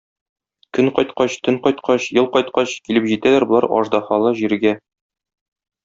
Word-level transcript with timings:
Көн 0.77 0.87
кайткач, 0.99 1.35
төн 1.49 1.59
кайткач, 1.67 2.09
ел 2.21 2.31
кайткач, 2.37 2.75
килеп 2.89 3.07
җитәләр 3.13 3.49
болар 3.53 3.71
аждаһалы 3.83 4.37
җиргә. 4.43 4.77